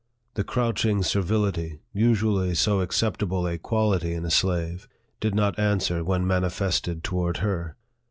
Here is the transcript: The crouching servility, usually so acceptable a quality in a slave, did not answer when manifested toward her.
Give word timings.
The 0.33 0.43
crouching 0.43 1.03
servility, 1.03 1.81
usually 1.93 2.55
so 2.55 2.81
acceptable 2.81 3.45
a 3.45 3.59
quality 3.59 4.15
in 4.15 4.25
a 4.25 4.31
slave, 4.31 4.87
did 5.19 5.35
not 5.35 5.59
answer 5.59 6.03
when 6.03 6.25
manifested 6.25 7.03
toward 7.03 7.37
her. 7.45 7.75